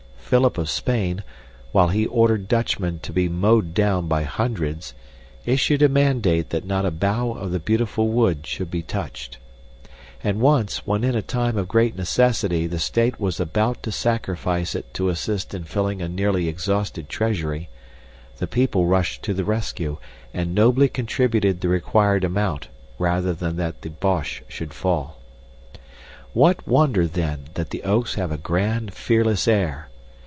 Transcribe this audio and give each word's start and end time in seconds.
Philip 0.31 0.57
of 0.57 0.69
Spain, 0.69 1.25
while 1.73 1.89
he 1.89 2.05
ordered 2.05 2.47
Dutchmen 2.47 2.99
to 2.99 3.11
be 3.11 3.27
mowed 3.27 3.73
down 3.73 4.07
by 4.07 4.23
hundreds, 4.23 4.93
issued 5.45 5.81
a 5.81 5.89
mandate 5.89 6.51
that 6.51 6.63
not 6.63 6.85
a 6.85 6.89
bough 6.91 7.33
of 7.33 7.51
the 7.51 7.59
beautiful 7.59 8.07
Wood 8.07 8.47
should 8.47 8.71
be 8.71 8.81
touched. 8.81 9.39
And 10.23 10.39
once, 10.39 10.87
when 10.87 11.03
in 11.03 11.15
a 11.15 11.21
time 11.21 11.57
of 11.57 11.67
great 11.67 11.97
necessity 11.97 12.65
the 12.65 12.79
State 12.79 13.19
was 13.19 13.41
about 13.41 13.83
to 13.83 13.91
sacrifice 13.91 14.73
it 14.73 14.93
to 14.93 15.09
assist 15.09 15.53
in 15.53 15.65
filling 15.65 16.01
a 16.01 16.07
nearly 16.07 16.47
exhausted 16.47 17.09
treasury, 17.09 17.67
the 18.37 18.47
people 18.47 18.85
rushed 18.85 19.23
to 19.23 19.33
the 19.33 19.43
rescue, 19.43 19.97
and 20.33 20.55
nobly 20.55 20.87
contributed 20.87 21.59
the 21.59 21.67
required 21.67 22.23
amount 22.23 22.69
rather 22.97 23.33
than 23.33 23.57
that 23.57 23.81
the 23.81 23.89
Bosch 23.89 24.43
should 24.47 24.73
fall. 24.73 25.19
What 26.31 26.65
wonder, 26.65 27.05
then, 27.05 27.49
that 27.55 27.71
the 27.71 27.83
oaks 27.83 28.13
have 28.13 28.31
a 28.31 28.37
grand, 28.37 28.93
fearless 28.93 29.45
air? 29.45 29.89